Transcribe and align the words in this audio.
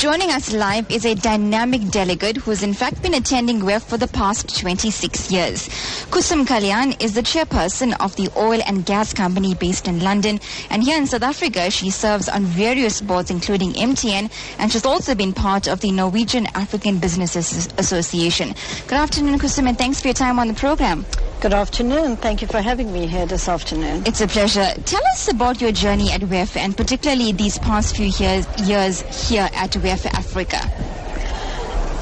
joining 0.00 0.30
us 0.30 0.50
live 0.54 0.90
is 0.90 1.04
a 1.04 1.14
dynamic 1.14 1.86
delegate 1.90 2.38
who's 2.38 2.62
in 2.62 2.72
fact 2.72 3.02
been 3.02 3.12
attending 3.12 3.60
WEF 3.60 3.82
for 3.82 3.98
the 3.98 4.08
past 4.08 4.58
26 4.58 5.30
years. 5.30 5.68
Koosum 6.08 6.46
Kalyan 6.46 6.98
is 7.04 7.12
the 7.12 7.20
chairperson 7.20 7.94
of 8.00 8.16
the 8.16 8.30
oil 8.34 8.62
and 8.64 8.86
gas 8.86 9.12
company 9.12 9.54
based 9.54 9.86
in 9.86 10.00
London. 10.00 10.40
And 10.70 10.82
here 10.82 10.96
in 10.96 11.06
South 11.06 11.22
Africa, 11.22 11.70
she 11.70 11.90
serves 11.90 12.30
on 12.30 12.44
various 12.44 13.02
boards, 13.02 13.30
including 13.30 13.74
MTN, 13.74 14.32
and 14.58 14.72
she's 14.72 14.86
also 14.86 15.14
been 15.14 15.34
part 15.34 15.68
of 15.68 15.80
the 15.80 15.92
Norwegian 15.92 16.46
African 16.54 16.98
Businesses 16.98 17.68
Association. 17.76 18.54
Good 18.86 18.96
afternoon, 18.96 19.38
Koosum, 19.38 19.68
and 19.68 19.76
thanks 19.76 20.00
for 20.00 20.06
your 20.06 20.14
time 20.14 20.38
on 20.38 20.48
the 20.48 20.54
program. 20.54 21.04
Good 21.40 21.54
afternoon. 21.54 22.16
Thank 22.16 22.42
you 22.42 22.48
for 22.48 22.60
having 22.60 22.92
me 22.92 23.06
here 23.06 23.24
this 23.24 23.48
afternoon. 23.48 24.02
It's 24.04 24.20
a 24.20 24.26
pleasure. 24.28 24.74
Tell 24.84 25.00
us 25.14 25.26
about 25.28 25.58
your 25.58 25.72
journey 25.72 26.12
at 26.12 26.20
WEF 26.20 26.54
and 26.54 26.76
particularly 26.76 27.32
these 27.32 27.58
past 27.58 27.96
few 27.96 28.08
years, 28.08 28.46
years 28.68 29.00
here 29.30 29.48
at 29.54 29.70
WEF 29.70 30.04
Africa. 30.04 30.58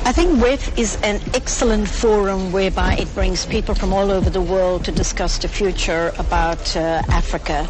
I 0.05 0.11
think 0.11 0.41
WEF 0.41 0.77
is 0.77 0.97
an 1.05 1.21
excellent 1.35 1.89
forum 1.89 2.51
whereby 2.51 2.97
it 2.97 3.15
brings 3.15 3.47
people 3.47 3.77
from 3.77 3.93
all 3.93 4.11
over 4.11 4.29
the 4.29 4.41
world 4.41 4.85
to 4.87 4.91
discuss 4.91 5.39
the 5.39 5.47
future 5.47 6.13
about 6.19 6.77
uh, 6.77 7.03
Africa. 7.09 7.69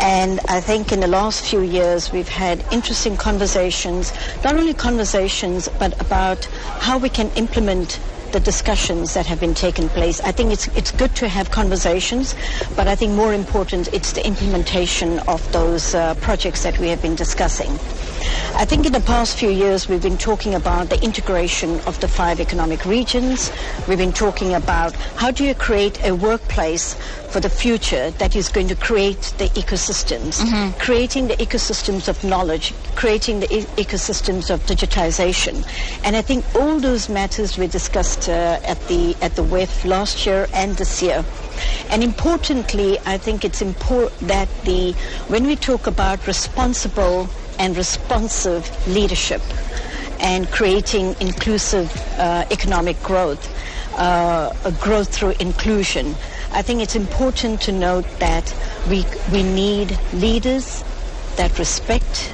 And 0.00 0.38
I 0.48 0.60
think 0.60 0.92
in 0.92 1.00
the 1.00 1.08
last 1.08 1.44
few 1.44 1.62
years 1.62 2.12
we've 2.12 2.28
had 2.28 2.64
interesting 2.70 3.16
conversations, 3.16 4.12
not 4.44 4.54
only 4.54 4.74
conversations, 4.74 5.68
but 5.80 6.00
about 6.00 6.44
how 6.78 6.98
we 6.98 7.08
can 7.08 7.30
implement 7.32 7.98
the 8.32 8.40
discussions 8.40 9.14
that 9.14 9.26
have 9.26 9.40
been 9.40 9.54
taking 9.54 9.88
place. 9.88 10.20
I 10.20 10.32
think 10.32 10.52
it's 10.52 10.68
it's 10.76 10.90
good 10.92 11.14
to 11.16 11.28
have 11.28 11.50
conversations, 11.50 12.34
but 12.76 12.86
I 12.88 12.94
think 12.94 13.12
more 13.12 13.32
important 13.34 13.88
it's 13.92 14.12
the 14.12 14.24
implementation 14.26 15.18
of 15.28 15.40
those 15.52 15.94
uh, 15.94 16.14
projects 16.14 16.62
that 16.62 16.78
we 16.78 16.88
have 16.88 17.02
been 17.02 17.14
discussing. 17.16 17.78
I 18.54 18.64
think 18.64 18.84
in 18.86 18.92
the 18.92 19.00
past 19.00 19.38
few 19.38 19.50
years 19.50 19.88
we've 19.88 20.02
been 20.02 20.18
talking 20.18 20.54
about 20.54 20.90
the 20.90 21.02
integration 21.02 21.80
of 21.86 21.98
the 22.00 22.08
five 22.08 22.40
economic 22.40 22.84
regions. 22.84 23.50
We've 23.88 23.98
been 23.98 24.12
talking 24.12 24.54
about 24.54 24.94
how 25.16 25.30
do 25.30 25.44
you 25.44 25.54
create 25.54 26.04
a 26.04 26.14
workplace 26.14 26.94
for 27.30 27.40
the 27.40 27.48
future 27.48 28.10
that 28.12 28.36
is 28.36 28.48
going 28.48 28.68
to 28.68 28.74
create 28.74 29.32
the 29.38 29.48
ecosystems, 29.50 30.42
mm-hmm. 30.42 30.78
creating 30.78 31.28
the 31.28 31.36
ecosystems 31.36 32.08
of 32.08 32.22
knowledge, 32.24 32.74
creating 32.96 33.40
the 33.40 33.46
e- 33.54 33.62
ecosystems 33.82 34.50
of 34.52 34.60
digitization. 34.66 35.64
And 36.04 36.16
I 36.16 36.22
think 36.22 36.44
all 36.54 36.80
those 36.80 37.08
matters 37.08 37.56
were 37.56 37.68
discussed 37.68 38.28
uh, 38.28 38.60
at 38.64 38.78
the 38.88 39.16
at 39.22 39.36
the 39.36 39.42
WEF 39.42 39.84
last 39.84 40.26
year 40.26 40.48
and 40.52 40.76
this 40.76 41.02
year. 41.02 41.24
And 41.90 42.02
importantly, 42.02 42.98
I 43.06 43.16
think 43.16 43.44
it's 43.44 43.62
important 43.62 44.20
that 44.28 44.48
the 44.64 44.92
when 45.28 45.46
we 45.46 45.56
talk 45.56 45.86
about 45.86 46.26
responsible 46.26 47.28
and 47.60 47.76
responsive 47.76 48.64
leadership 48.88 49.42
and 50.18 50.50
creating 50.50 51.14
inclusive 51.20 51.94
uh, 52.18 52.44
economic 52.50 53.00
growth, 53.02 53.54
uh, 53.98 54.50
growth 54.80 55.14
through 55.14 55.34
inclusion. 55.40 56.14
I 56.52 56.62
think 56.62 56.80
it's 56.80 56.96
important 56.96 57.60
to 57.62 57.72
note 57.72 58.06
that 58.18 58.52
we, 58.88 59.04
we 59.30 59.42
need 59.42 59.98
leaders 60.14 60.82
that 61.36 61.58
respect 61.58 62.32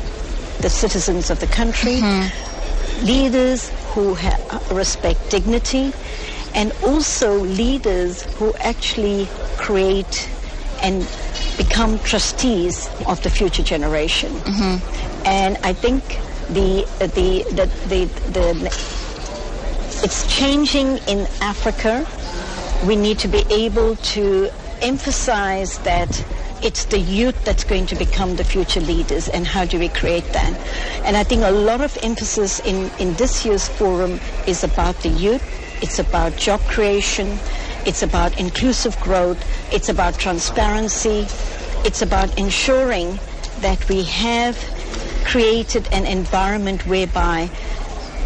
the 0.60 0.70
citizens 0.70 1.28
of 1.28 1.40
the 1.40 1.46
country, 1.48 1.96
mm-hmm. 1.96 3.04
leaders 3.04 3.70
who 3.92 4.14
ha- 4.14 4.62
respect 4.72 5.30
dignity, 5.30 5.92
and 6.54 6.72
also 6.84 7.34
leaders 7.34 8.22
who 8.38 8.54
actually 8.56 9.28
create 9.58 10.30
and 10.82 11.06
become 11.56 11.98
trustees 12.00 12.88
of 13.06 13.22
the 13.22 13.30
future 13.30 13.62
generation. 13.62 14.32
Mm-hmm. 14.32 15.26
And 15.26 15.56
I 15.62 15.72
think 15.72 16.02
the, 16.48 16.86
the, 17.00 17.42
the, 17.54 17.64
the, 17.88 18.04
the, 18.32 18.66
it's 20.04 20.26
changing 20.34 20.98
in 21.08 21.26
Africa. 21.40 22.06
We 22.86 22.96
need 22.96 23.18
to 23.20 23.28
be 23.28 23.44
able 23.50 23.96
to 23.96 24.50
emphasize 24.82 25.78
that 25.78 26.24
it's 26.62 26.86
the 26.86 26.98
youth 26.98 27.44
that's 27.44 27.64
going 27.64 27.86
to 27.86 27.96
become 27.96 28.36
the 28.36 28.44
future 28.44 28.80
leaders 28.80 29.28
and 29.28 29.46
how 29.46 29.64
do 29.64 29.78
we 29.78 29.88
create 29.88 30.24
that 30.32 30.52
and 31.04 31.16
i 31.16 31.22
think 31.22 31.42
a 31.42 31.50
lot 31.50 31.80
of 31.80 31.96
emphasis 32.02 32.60
in, 32.60 32.90
in 32.98 33.14
this 33.14 33.44
year's 33.44 33.68
forum 33.68 34.18
is 34.46 34.64
about 34.64 34.96
the 35.00 35.08
youth 35.08 35.42
it's 35.82 35.98
about 35.98 36.36
job 36.36 36.60
creation 36.62 37.38
it's 37.86 38.02
about 38.02 38.40
inclusive 38.40 38.98
growth. 39.00 39.38
It's 39.72 39.88
about 39.88 40.18
transparency. 40.18 41.28
It's 41.86 42.02
about 42.02 42.36
ensuring 42.36 43.20
that 43.60 43.88
we 43.88 44.02
have 44.02 44.58
created 45.24 45.88
an 45.92 46.04
environment 46.04 46.84
whereby 46.86 47.48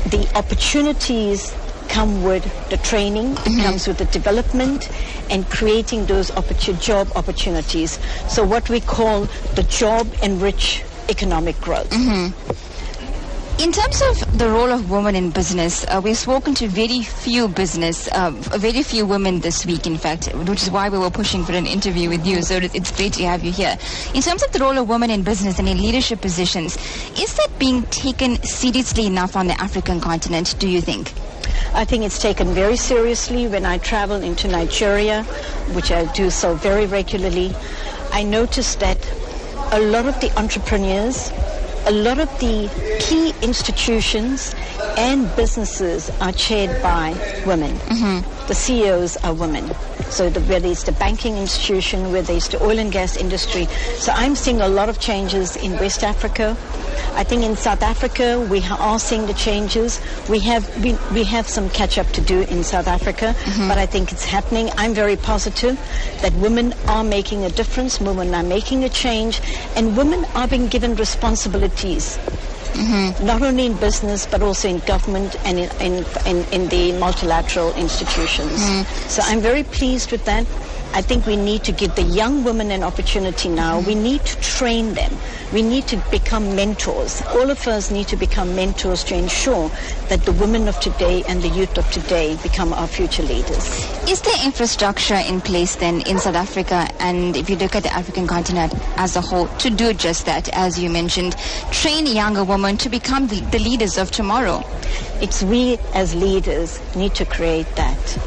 the 0.06 0.26
opportunities 0.34 1.54
come 1.88 2.24
with 2.24 2.42
the 2.70 2.78
training, 2.78 3.34
mm-hmm. 3.34 3.60
comes 3.60 3.86
with 3.86 3.98
the 3.98 4.06
development 4.06 4.88
and 5.28 5.46
creating 5.50 6.06
those 6.06 6.30
opportun- 6.30 6.80
job 6.80 7.08
opportunities. 7.14 7.98
So 8.32 8.46
what 8.46 8.70
we 8.70 8.80
call 8.80 9.26
the 9.56 9.64
job 9.64 10.08
enrich 10.22 10.84
economic 11.10 11.60
growth. 11.60 11.90
Mm-hmm. 11.90 12.69
In 13.60 13.72
terms 13.72 14.00
of 14.00 14.38
the 14.38 14.48
role 14.48 14.70
of 14.70 14.90
women 14.90 15.14
in 15.14 15.28
business, 15.28 15.84
uh, 15.86 16.00
we've 16.02 16.16
spoken 16.16 16.54
to 16.54 16.66
very 16.66 17.02
few 17.02 17.46
business, 17.46 18.08
uh, 18.08 18.30
very 18.30 18.82
few 18.82 19.04
women 19.04 19.40
this 19.40 19.66
week, 19.66 19.86
in 19.86 19.98
fact, 19.98 20.34
which 20.34 20.62
is 20.62 20.70
why 20.70 20.88
we 20.88 20.96
were 20.96 21.10
pushing 21.10 21.44
for 21.44 21.52
an 21.52 21.66
interview 21.66 22.08
with 22.08 22.26
you. 22.26 22.40
So 22.40 22.56
it's 22.56 22.90
great 22.90 23.12
to 23.14 23.24
have 23.26 23.44
you 23.44 23.52
here. 23.52 23.76
In 24.14 24.22
terms 24.22 24.42
of 24.42 24.50
the 24.52 24.60
role 24.60 24.78
of 24.78 24.88
women 24.88 25.10
in 25.10 25.24
business 25.24 25.58
and 25.58 25.68
in 25.68 25.76
leadership 25.76 26.22
positions, 26.22 26.78
is 27.20 27.34
that 27.34 27.50
being 27.58 27.82
taken 27.90 28.42
seriously 28.44 29.04
enough 29.04 29.36
on 29.36 29.46
the 29.46 29.60
African 29.60 30.00
continent, 30.00 30.54
do 30.58 30.66
you 30.66 30.80
think? 30.80 31.12
I 31.74 31.84
think 31.84 32.04
it's 32.04 32.18
taken 32.18 32.54
very 32.54 32.76
seriously 32.76 33.46
when 33.46 33.66
I 33.66 33.76
travel 33.76 34.22
into 34.22 34.48
Nigeria, 34.48 35.24
which 35.74 35.92
I 35.92 36.10
do 36.14 36.30
so 36.30 36.54
very 36.54 36.86
regularly. 36.86 37.54
I 38.10 38.22
noticed 38.22 38.80
that 38.80 38.96
a 39.70 39.80
lot 39.80 40.06
of 40.06 40.18
the 40.20 40.32
entrepreneurs 40.38 41.30
a 41.90 41.92
lot 41.92 42.20
of 42.20 42.28
the 42.38 42.70
key 43.00 43.34
institutions 43.42 44.54
and 44.96 45.34
businesses 45.34 46.08
are 46.20 46.30
chaired 46.30 46.80
by 46.84 47.10
women. 47.44 47.72
Mm-hmm. 47.72 48.46
The 48.46 48.54
CEOs 48.54 49.16
are 49.24 49.34
women. 49.34 49.68
So 50.10 50.28
the, 50.28 50.40
whether 50.42 50.68
it's 50.68 50.82
the 50.82 50.92
banking 50.92 51.36
institution, 51.36 52.12
whether 52.12 52.32
it's 52.32 52.48
the 52.48 52.62
oil 52.62 52.78
and 52.78 52.90
gas 52.90 53.16
industry. 53.16 53.66
So 53.96 54.12
I'm 54.12 54.34
seeing 54.34 54.60
a 54.60 54.68
lot 54.68 54.88
of 54.88 54.98
changes 54.98 55.56
in 55.56 55.72
West 55.72 56.02
Africa. 56.02 56.56
I 57.14 57.24
think 57.24 57.42
in 57.42 57.56
South 57.56 57.82
Africa 57.82 58.40
we 58.50 58.62
are 58.64 58.98
seeing 58.98 59.26
the 59.26 59.34
changes. 59.34 60.00
We 60.28 60.38
have 60.40 60.64
we, 60.82 60.96
we 61.12 61.24
have 61.24 61.48
some 61.48 61.70
catch 61.70 61.98
up 61.98 62.08
to 62.08 62.20
do 62.20 62.42
in 62.42 62.64
South 62.64 62.86
Africa, 62.86 63.34
mm-hmm. 63.36 63.68
but 63.68 63.78
I 63.78 63.86
think 63.86 64.12
it's 64.12 64.24
happening. 64.24 64.70
I'm 64.76 64.94
very 64.94 65.16
positive 65.16 65.78
that 66.22 66.32
women 66.34 66.74
are 66.86 67.04
making 67.04 67.44
a 67.44 67.50
difference. 67.50 68.00
Women 68.00 68.34
are 68.34 68.42
making 68.42 68.84
a 68.84 68.88
change, 68.88 69.40
and 69.76 69.96
women 69.96 70.24
are 70.34 70.48
being 70.48 70.68
given 70.68 70.94
responsibilities. 70.96 72.18
Mm-hmm. 72.72 73.26
Not 73.26 73.42
only 73.42 73.66
in 73.66 73.74
business, 73.76 74.26
but 74.26 74.42
also 74.42 74.68
in 74.68 74.78
government 74.80 75.36
and 75.44 75.58
in, 75.58 75.70
in, 75.80 76.04
in, 76.26 76.44
in 76.52 76.68
the 76.68 76.92
multilateral 76.98 77.72
institutions. 77.74 78.60
Mm-hmm. 78.60 79.08
So 79.08 79.22
I'm 79.24 79.40
very 79.40 79.64
pleased 79.64 80.12
with 80.12 80.24
that. 80.24 80.46
I 80.92 81.02
think 81.02 81.24
we 81.24 81.36
need 81.36 81.62
to 81.64 81.72
give 81.72 81.94
the 81.94 82.02
young 82.02 82.42
women 82.42 82.72
an 82.72 82.82
opportunity 82.82 83.48
now. 83.48 83.78
We 83.78 83.94
need 83.94 84.24
to 84.24 84.40
train 84.40 84.94
them. 84.94 85.12
We 85.52 85.62
need 85.62 85.86
to 85.88 85.96
become 86.10 86.56
mentors. 86.56 87.22
All 87.28 87.48
of 87.48 87.66
us 87.68 87.92
need 87.92 88.08
to 88.08 88.16
become 88.16 88.56
mentors 88.56 89.04
to 89.04 89.14
ensure 89.14 89.70
that 90.08 90.24
the 90.24 90.32
women 90.32 90.66
of 90.66 90.78
today 90.80 91.22
and 91.28 91.42
the 91.42 91.48
youth 91.48 91.78
of 91.78 91.88
today 91.92 92.36
become 92.42 92.72
our 92.72 92.88
future 92.88 93.22
leaders. 93.22 93.66
Is 94.08 94.20
there 94.22 94.44
infrastructure 94.44 95.14
in 95.14 95.40
place 95.40 95.76
then 95.76 96.00
in 96.02 96.18
South 96.18 96.34
Africa 96.34 96.88
and 96.98 97.36
if 97.36 97.48
you 97.48 97.54
look 97.54 97.76
at 97.76 97.84
the 97.84 97.92
African 97.92 98.26
continent 98.26 98.74
as 98.96 99.14
a 99.14 99.20
whole 99.20 99.46
to 99.58 99.70
do 99.70 99.94
just 99.94 100.26
that, 100.26 100.48
as 100.48 100.76
you 100.76 100.90
mentioned, 100.90 101.36
train 101.70 102.06
younger 102.06 102.42
women 102.42 102.76
to 102.78 102.88
become 102.88 103.28
the, 103.28 103.40
the 103.52 103.60
leaders 103.60 103.96
of 103.96 104.10
tomorrow? 104.10 104.64
It's 105.22 105.42
we 105.42 105.78
as 105.94 106.16
leaders 106.16 106.80
need 106.96 107.14
to 107.14 107.24
create 107.24 107.76
that. 107.76 108.18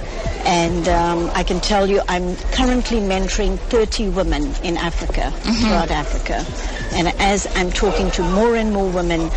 And 0.45 0.87
um, 0.89 1.31
I 1.33 1.43
can 1.43 1.59
tell 1.61 1.89
you, 1.89 2.01
I'm 2.07 2.35
currently 2.51 2.99
mentoring 2.99 3.57
30 3.57 4.09
women 4.09 4.53
in 4.63 4.77
Africa, 4.77 5.31
mm-hmm. 5.31 5.53
throughout 5.53 5.91
Africa. 5.91 6.45
And 6.93 7.07
as 7.19 7.47
I'm 7.55 7.71
talking 7.71 8.11
to 8.11 8.21
more 8.21 8.55
and 8.55 8.73
more 8.73 8.89
women, 8.89 9.29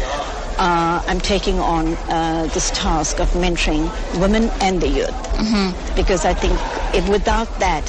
uh, 0.58 1.02
I'm 1.06 1.20
taking 1.20 1.58
on 1.58 1.94
uh, 2.08 2.48
this 2.52 2.70
task 2.70 3.20
of 3.20 3.28
mentoring 3.30 3.88
women 4.20 4.50
and 4.60 4.80
the 4.80 4.88
youth. 4.88 5.10
Mm-hmm. 5.10 5.96
Because 5.96 6.24
I 6.24 6.34
think 6.34 6.58
if 6.94 7.08
without 7.08 7.48
that, 7.60 7.84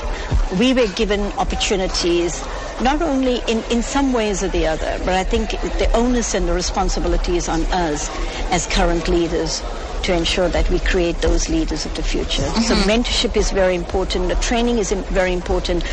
we 0.59 0.73
were 0.73 0.87
given 0.93 1.21
opportunities 1.33 2.43
not 2.81 3.01
only 3.01 3.37
in, 3.47 3.63
in 3.71 3.81
some 3.81 4.13
ways 4.13 4.43
or 4.43 4.49
the 4.49 4.67
other, 4.67 4.99
but 4.99 5.09
I 5.09 5.23
think 5.23 5.49
the 5.51 5.89
onus 5.93 6.35
and 6.35 6.47
the 6.47 6.53
responsibility 6.53 7.37
is 7.37 7.49
on 7.49 7.63
us 7.65 8.09
as 8.51 8.67
current 8.67 9.07
leaders 9.07 9.63
to 10.07 10.13
ensure 10.13 10.47
that 10.49 10.69
we 10.69 10.79
create 10.79 11.17
those 11.21 11.49
leaders 11.49 11.85
of 11.85 11.93
the 11.95 12.03
future. 12.03 12.41
Mm-hmm. 12.41 12.61
So 12.61 12.75
mentorship 12.87 13.35
is 13.35 13.51
very 13.51 13.75
important. 13.75 14.29
The 14.29 14.35
training 14.35 14.77
is 14.77 14.91
very 14.91 15.33
important. 15.33 15.83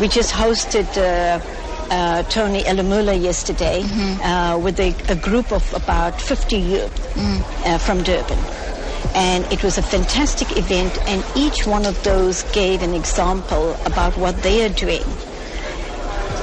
We 0.00 0.08
just 0.08 0.32
hosted 0.32 0.88
uh, 0.96 1.38
uh, 1.90 2.22
Tony 2.24 2.62
Elumelu 2.64 3.20
yesterday 3.22 3.82
uh, 4.22 4.58
with 4.58 4.78
a, 4.80 4.90
a 5.08 5.16
group 5.16 5.52
of 5.52 5.62
about 5.72 6.20
50 6.20 6.56
youth 6.56 7.16
uh, 7.16 7.78
from 7.78 8.02
Durban. 8.02 8.38
And 9.14 9.44
it 9.52 9.62
was 9.62 9.78
a 9.78 9.82
fantastic 9.82 10.56
event, 10.56 10.96
and 11.08 11.24
each 11.34 11.66
one 11.66 11.86
of 11.86 12.02
those 12.04 12.42
gave 12.52 12.82
an 12.82 12.94
example 12.94 13.76
about 13.86 14.16
what 14.16 14.42
they 14.42 14.64
are 14.64 14.68
doing 14.68 15.02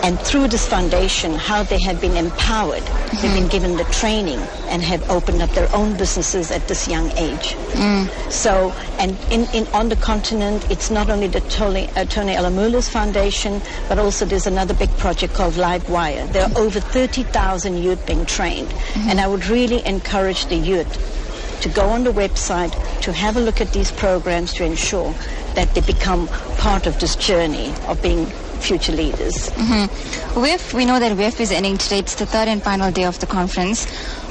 and 0.04 0.20
through 0.20 0.48
this 0.48 0.68
foundation, 0.68 1.34
how 1.34 1.64
they 1.64 1.80
have 1.82 2.00
been 2.00 2.16
empowered, 2.16 2.84
they've 3.22 3.34
been 3.34 3.48
given 3.48 3.76
the 3.78 3.84
training 3.86 4.40
and 4.70 4.82
have 4.82 5.10
opened 5.10 5.42
up 5.42 5.50
their 5.52 5.74
own 5.76 5.98
businesses 5.98 6.52
at 6.52 6.68
this 6.68 6.88
young 6.88 7.12
age. 7.18 7.56
So, 8.32 8.72
and 9.00 9.18
in, 9.32 9.46
in 9.54 9.68
on 9.74 9.90
the 9.90 9.96
continent, 9.98 10.70
it's 10.72 10.90
not 10.90 11.10
only 11.10 11.28
the 11.28 11.42
Tony, 11.42 11.90
uh, 11.96 12.06
Tony 12.06 12.36
foundation, 12.82 13.62
but 13.90 13.98
also 14.00 14.26
there's 14.26 14.48
another 14.48 14.74
big 14.74 14.90
project 14.98 15.34
called 15.34 15.56
Livewire. 15.56 16.32
There 16.32 16.44
are 16.44 16.58
over 16.58 16.80
30,000 16.80 17.78
youth 17.78 18.06
being 18.06 18.26
trained, 18.26 18.74
and 18.96 19.20
I 19.20 19.28
would 19.28 19.48
really 19.48 19.86
encourage 19.86 20.46
the 20.48 20.56
youth 20.56 21.14
to 21.62 21.70
go 21.70 21.90
on 21.90 22.04
the 22.04 22.12
website 22.12 22.72
to 23.02 23.12
have 23.12 23.36
a 23.36 23.40
look 23.40 23.60
at 23.62 23.74
these 23.74 23.92
programs 23.92 24.54
to 24.54 24.64
ensure 24.64 25.12
that 25.56 25.74
they 25.74 25.82
become 25.82 26.28
part 26.58 26.86
of 26.86 27.00
this 27.00 27.16
journey 27.16 27.74
of 27.88 28.00
being 28.02 28.32
future 28.58 28.92
leaders. 28.92 29.50
WEF, 30.36 30.74
we 30.74 30.86
know 30.86 31.00
that 31.00 31.18
WEF 31.18 31.40
is 31.40 31.52
ending 31.52 31.78
today. 31.78 32.00
It's 32.00 32.16
the 32.16 32.26
third 32.26 32.48
and 32.48 32.62
final 32.62 32.92
day 32.92 33.06
of 33.06 33.20
the 33.20 33.26
conference. 33.26 33.86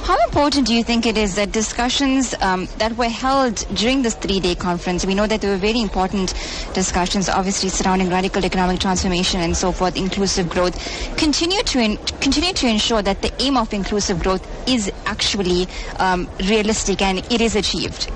How 0.06 0.16
important 0.24 0.68
do 0.68 0.74
you 0.74 0.84
think 0.84 1.04
it 1.04 1.18
is 1.18 1.34
that 1.34 1.50
discussions 1.50 2.32
um, 2.40 2.68
that 2.78 2.96
were 2.96 3.08
held 3.08 3.56
during 3.74 4.02
this 4.02 4.14
three-day 4.14 4.54
conference, 4.54 5.04
we 5.04 5.16
know 5.16 5.26
that 5.26 5.40
there 5.40 5.50
were 5.50 5.56
very 5.56 5.80
important 5.80 6.32
discussions, 6.74 7.28
obviously 7.28 7.68
surrounding 7.70 8.08
radical 8.08 8.44
economic 8.44 8.78
transformation 8.78 9.40
and 9.40 9.56
so 9.56 9.72
forth, 9.72 9.96
inclusive 9.96 10.48
growth, 10.48 10.76
continue 11.16 11.60
to 11.64 11.80
in, 11.80 11.96
continue 12.20 12.52
to 12.52 12.68
ensure 12.68 13.02
that 13.02 13.20
the 13.22 13.32
aim 13.42 13.56
of 13.56 13.74
inclusive 13.74 14.22
growth 14.22 14.46
is 14.68 14.92
actually 15.06 15.66
um, 15.98 16.28
realistic 16.48 17.02
and 17.02 17.18
it 17.32 17.40
is 17.40 17.56
achieved. 17.56 18.08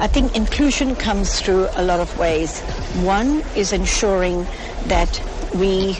I 0.00 0.06
think 0.06 0.36
inclusion 0.36 0.94
comes 0.94 1.40
through 1.40 1.68
a 1.74 1.82
lot 1.82 1.98
of 2.00 2.16
ways. 2.18 2.60
One 3.02 3.42
is 3.56 3.72
ensuring 3.72 4.46
that 4.86 5.20
we 5.54 5.98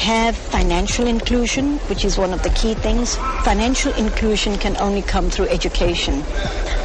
have 0.00 0.34
financial 0.34 1.06
inclusion, 1.06 1.76
which 1.90 2.04
is 2.06 2.16
one 2.16 2.32
of 2.32 2.42
the 2.42 2.48
key 2.50 2.72
things. 2.74 3.16
Financial 3.44 3.92
inclusion 3.94 4.56
can 4.56 4.74
only 4.78 5.02
come 5.02 5.28
through 5.28 5.46
education. 5.48 6.14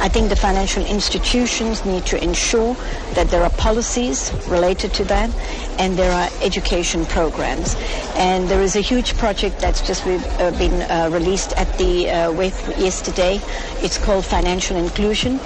I 0.00 0.08
think 0.08 0.28
the 0.28 0.36
financial 0.36 0.84
institutions 0.84 1.84
need 1.86 2.04
to 2.06 2.22
ensure 2.22 2.74
that 3.14 3.28
there 3.28 3.42
are 3.42 3.50
policies 3.50 4.32
related 4.48 4.92
to 4.94 5.04
that 5.04 5.30
and 5.78 5.96
there 5.96 6.12
are 6.12 6.28
education 6.42 7.06
programs. 7.06 7.74
And 8.16 8.48
there 8.48 8.60
is 8.60 8.76
a 8.76 8.80
huge 8.82 9.16
project 9.16 9.60
that's 9.60 9.80
just 9.80 10.06
uh, 10.06 10.50
been 10.58 10.82
uh, 10.82 11.08
released 11.10 11.54
at 11.54 11.78
the 11.78 12.10
uh, 12.10 12.32
WEF 12.32 12.78
yesterday. 12.78 13.40
It's 13.82 13.96
called 13.96 14.26
Financial 14.26 14.76
Inclusion 14.76 15.40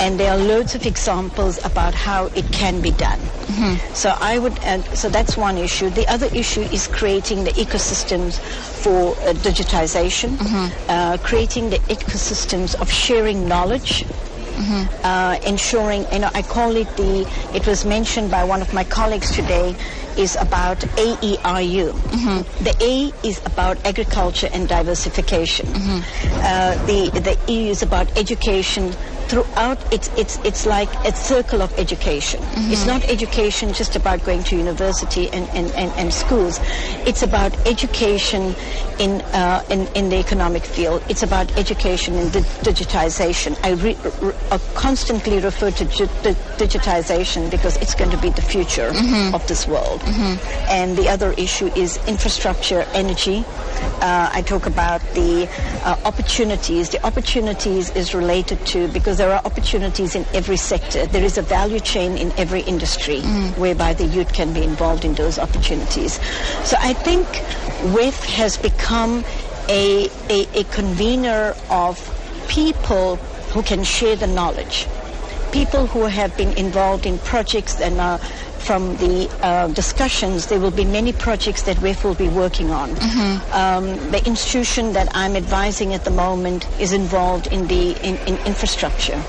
and 0.00 0.18
there 0.20 0.32
are 0.32 0.38
loads 0.38 0.74
of 0.74 0.86
examples 0.86 1.58
about 1.64 1.94
how 1.94 2.26
it 2.34 2.50
can 2.52 2.80
be 2.80 2.90
done. 2.92 3.20
So 3.94 4.14
I 4.20 4.38
would, 4.38 4.58
so 4.94 5.08
that's 5.08 5.36
one 5.36 5.56
issue. 5.56 5.88
The 5.90 6.06
other 6.08 6.26
issue 6.34 6.62
is 6.62 6.86
creating 6.86 7.44
the 7.44 7.52
ecosystems 7.52 8.38
for 8.82 9.12
uh, 9.16 9.32
digitization, 9.34 10.36
uh, 10.88 11.16
creating 11.22 11.70
the 11.70 11.78
ecosystems 11.88 12.74
of 12.80 12.90
sharing 12.90 13.48
knowledge. 13.48 14.04
Uh, 15.04 15.38
ensuring, 15.46 16.06
you 16.10 16.18
know, 16.18 16.30
I 16.32 16.40
call 16.40 16.74
it 16.76 16.88
the, 16.96 17.28
it 17.54 17.66
was 17.66 17.84
mentioned 17.84 18.30
by 18.30 18.42
one 18.44 18.62
of 18.62 18.72
my 18.72 18.84
colleagues 18.84 19.30
today, 19.30 19.76
is 20.16 20.34
about 20.40 20.78
AERU. 20.96 21.92
The 22.64 22.74
A 22.80 23.12
is 23.26 23.40
about 23.44 23.76
agriculture 23.84 24.48
and 24.54 24.66
diversification. 24.66 25.66
Uh, 25.76 26.74
the, 26.86 27.10
the 27.20 27.36
E 27.52 27.68
is 27.68 27.82
about 27.82 28.16
education 28.16 28.94
throughout 29.28 29.78
it's 29.92 30.08
it's 30.16 30.38
it's 30.44 30.66
like 30.66 30.88
a 31.04 31.12
circle 31.14 31.62
of 31.62 31.72
education. 31.78 32.40
It's 32.70 32.86
not 32.86 33.02
education 33.08 33.72
just 33.72 33.96
about 33.96 34.24
going 34.24 34.42
to 34.44 34.56
university 34.56 35.28
and, 35.30 35.48
and, 35.50 35.70
and, 35.72 35.90
and 35.98 36.12
schools. 36.12 36.60
It's 37.06 37.22
about 37.22 37.52
education 37.66 38.54
in, 38.98 39.20
uh, 39.34 39.62
in 39.70 39.86
in 39.94 40.08
the 40.10 40.16
economic 40.16 40.64
field. 40.64 41.02
It's 41.08 41.22
about 41.22 41.50
education 41.58 42.14
in 42.14 42.30
di- 42.30 42.40
digitization. 42.62 43.56
I 43.62 43.72
re, 43.72 43.96
re, 44.20 44.32
uh, 44.50 44.58
constantly 44.74 45.40
refer 45.40 45.70
to 45.72 45.84
gi- 45.84 46.08
di- 46.22 46.36
digitization 46.58 47.50
because 47.50 47.76
it's 47.78 47.94
going 47.94 48.10
to 48.10 48.16
be 48.18 48.30
the 48.30 48.42
future 48.42 48.90
of 49.34 49.46
this 49.46 49.66
world 49.66 50.02
and 50.68 50.96
the 50.96 51.08
other 51.08 51.32
issue 51.36 51.66
is 51.76 51.98
infrastructure 52.06 52.82
energy 52.94 53.44
uh, 54.00 54.30
I 54.32 54.42
talk 54.42 54.66
about 54.66 55.00
the 55.14 55.48
uh, 55.84 55.96
opportunities. 56.04 56.90
The 56.90 57.04
opportunities 57.06 57.90
is 57.90 58.14
related 58.14 58.64
to 58.66 58.88
because 58.88 59.16
there 59.18 59.32
are 59.32 59.40
opportunities 59.44 60.14
in 60.14 60.24
every 60.34 60.56
sector. 60.56 61.06
There 61.06 61.24
is 61.24 61.38
a 61.38 61.42
value 61.42 61.80
chain 61.80 62.16
in 62.18 62.30
every 62.38 62.60
industry 62.62 63.20
whereby 63.56 63.94
the 63.94 64.04
youth 64.04 64.32
can 64.32 64.52
be 64.52 64.62
involved 64.62 65.04
in 65.04 65.14
those 65.14 65.38
opportunities. 65.38 66.20
So 66.64 66.76
I 66.80 66.92
think 66.92 67.26
WEF 67.94 68.24
has 68.36 68.56
become 68.58 69.24
a, 69.68 70.08
a, 70.28 70.46
a 70.60 70.64
convener 70.64 71.54
of 71.70 71.96
people 72.48 73.16
who 73.52 73.62
can 73.62 73.82
share 73.84 74.16
the 74.16 74.26
knowledge 74.26 74.86
people 75.52 75.86
who 75.86 76.06
have 76.06 76.36
been 76.36 76.52
involved 76.58 77.06
in 77.06 77.18
projects 77.20 77.80
and 77.80 78.00
uh, 78.00 78.18
from 78.58 78.96
the 78.96 79.28
uh, 79.42 79.68
discussions, 79.68 80.46
there 80.46 80.58
will 80.58 80.72
be 80.72 80.84
many 80.84 81.12
projects 81.12 81.62
that 81.62 81.76
WEF 81.78 82.02
will 82.04 82.14
be 82.14 82.28
working 82.28 82.70
on. 82.70 82.90
Um, 83.52 83.86
the 84.10 84.22
institution 84.26 84.92
that 84.94 85.08
I'm 85.14 85.36
advising 85.36 85.94
at 85.94 86.04
the 86.04 86.10
moment 86.10 86.66
is 86.80 86.92
involved 86.92 87.46
in 87.48 87.66
the 87.68 87.92
in, 88.02 88.16
in 88.26 88.36
infrastructure. 88.46 89.22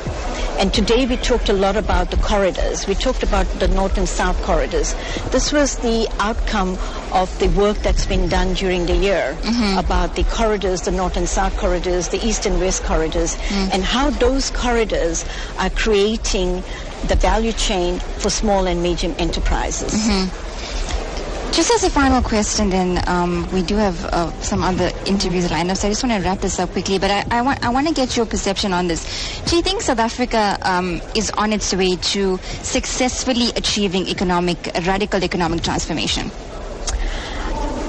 And 0.59 0.73
today 0.73 1.05
we 1.05 1.17
talked 1.17 1.49
a 1.49 1.53
lot 1.53 1.77
about 1.77 2.09
the 2.09 2.17
corridors. 2.17 2.87
We 2.87 2.95
talked 2.95 3.21
about 3.21 3.45
the 3.59 3.67
north 3.67 3.97
and 3.97 4.09
south 4.09 4.41
corridors. 4.41 4.95
This 5.29 5.53
was 5.53 5.77
the 5.77 6.07
outcome 6.19 6.79
of 7.13 7.29
the 7.39 7.47
work 7.49 7.77
that's 7.77 8.07
been 8.07 8.27
done 8.27 8.55
during 8.55 8.87
the 8.87 8.95
year 8.95 9.37
mm-hmm. 9.41 9.77
about 9.77 10.15
the 10.15 10.23
corridors, 10.23 10.81
the 10.81 10.91
north 10.91 11.15
and 11.15 11.29
south 11.29 11.55
corridors, 11.57 12.09
the 12.09 12.25
east 12.25 12.47
and 12.47 12.59
west 12.59 12.83
corridors, 12.83 13.35
mm. 13.35 13.69
and 13.71 13.83
how 13.83 14.09
those 14.09 14.49
corridors 14.49 15.25
are 15.59 15.69
creating 15.69 16.63
the 17.07 17.15
value 17.15 17.51
chain 17.53 17.99
for 17.99 18.31
small 18.31 18.65
and 18.65 18.81
medium 18.81 19.13
enterprises. 19.19 19.93
Mm-hmm. 19.93 20.46
Just 21.57 21.71
as 21.71 21.83
a 21.85 21.89
final 21.89 22.21
question, 22.21 22.69
then 22.69 23.01
um, 23.07 23.51
we 23.51 23.63
do 23.63 23.77
have 23.77 24.05
uh, 24.05 24.31
some 24.41 24.61
other 24.61 24.91
interviews 25.07 25.49
lined 25.49 25.71
up, 25.71 25.77
so 25.77 25.87
I 25.87 25.89
just 25.91 26.03
want 26.03 26.21
to 26.21 26.23
wrap 26.29 26.39
this 26.39 26.59
up 26.59 26.69
quickly. 26.69 26.99
But 26.99 27.09
I, 27.09 27.25
I 27.31 27.41
want 27.41 27.65
I 27.65 27.69
want 27.69 27.87
to 27.87 27.95
get 27.95 28.15
your 28.15 28.27
perception 28.27 28.73
on 28.73 28.87
this. 28.87 29.41
Do 29.49 29.55
you 29.55 29.63
think 29.63 29.81
South 29.81 29.97
Africa 29.97 30.55
um, 30.61 31.01
is 31.15 31.31
on 31.31 31.51
its 31.53 31.73
way 31.73 31.95
to 31.95 32.37
successfully 32.61 33.49
achieving 33.55 34.05
economic 34.07 34.69
radical 34.85 35.23
economic 35.23 35.63
transformation? 35.63 36.29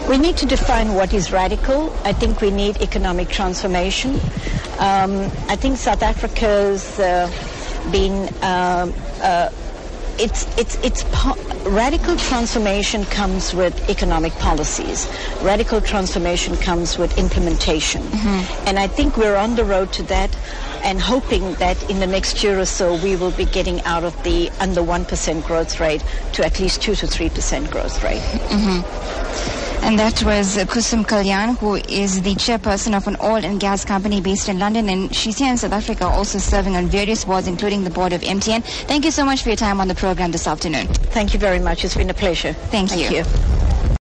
We 0.09 0.17
need 0.17 0.39
to 0.39 0.47
define 0.47 0.95
what 0.95 1.13
is 1.13 1.31
radical. 1.31 1.93
I 2.05 2.15
think 2.15 2.41
we 2.41 2.51
need 2.51 2.81
economic 2.81 3.29
transformation. 3.29 4.15
Um, 4.79 5.29
I 5.53 5.57
think 5.57 5.77
South 5.77 6.03
Africa's 6.03 6.99
uh, 6.99 7.29
been 7.93 8.29
um, 8.43 8.95
uh, 9.21 9.51
it's 10.19 10.47
it's 10.59 10.77
it's 10.85 11.05
po- 11.13 11.37
radical 11.71 12.17
transformation 12.17 13.05
comes 13.07 13.55
with 13.55 13.89
economic 13.89 14.33
policies. 14.35 15.09
Radical 15.43 15.81
transformation 15.81 16.57
comes 16.57 16.99
with 16.99 17.17
implementation, 17.19 18.03
mm-hmm. 18.03 18.69
and 18.69 18.79
I 18.79 18.87
think 18.87 19.17
we're 19.17 19.37
on 19.37 19.57
the 19.57 19.65
road 19.65 19.93
to 19.95 20.03
that. 20.05 20.37
And 20.85 21.01
hoping 21.01 21.55
that 21.55 21.91
in 21.91 21.99
the 21.99 22.07
next 22.07 22.45
year 22.45 22.61
or 22.61 22.65
so 22.65 22.95
we 23.03 23.17
will 23.17 23.33
be 23.33 23.45
getting 23.45 23.81
out 23.83 24.05
of 24.05 24.15
the 24.23 24.49
under 24.61 24.81
one 24.83 25.05
percent 25.05 25.45
growth 25.45 25.81
rate 25.81 26.05
to 26.35 26.45
at 26.45 26.61
least 26.61 26.81
two 26.81 26.95
to 26.95 27.07
three 27.07 27.29
percent 27.29 27.71
growth 27.71 28.03
rate. 28.05 28.23
Mm-hmm. 28.23 29.68
And 29.83 29.99
that 29.99 30.23
was 30.23 30.57
Koosum 30.57 31.05
Kalyan, 31.05 31.57
who 31.59 31.77
is 31.77 32.23
the 32.23 32.35
chairperson 32.35 32.97
of 32.97 33.07
an 33.07 33.17
oil 33.23 33.45
and 33.45 33.59
gas 33.59 33.85
company 33.85 34.21
based 34.21 34.49
in 34.49 34.59
London. 34.59 34.89
And 34.89 35.15
she's 35.15 35.39
here 35.39 35.51
in 35.51 35.57
South 35.57 35.73
Africa, 35.73 36.07
also 36.07 36.39
serving 36.39 36.77
on 36.77 36.87
various 36.87 37.25
boards, 37.25 37.47
including 37.47 37.85
the 37.85 37.91
board 37.91 38.13
of 38.13 38.21
MTN. 38.21 38.65
Thank 38.87 39.05
you 39.05 39.11
so 39.11 39.25
much 39.25 39.43
for 39.43 39.49
your 39.49 39.57
time 39.57 39.81
on 39.81 39.89
the 39.89 39.95
program 39.95 40.31
this 40.33 40.47
afternoon. 40.47 40.89
Thank 40.89 41.33
you 41.33 41.41
very 41.41 41.59
much. 41.59 41.85
It's 41.85 41.97
been 41.97 42.11
a 42.11 42.15
pleasure. 42.15 42.53
Thank 42.53 42.97
you. 42.97 43.19
you. 43.19 43.48